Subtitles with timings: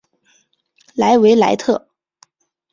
[0.95, 1.87] 莱维莱特。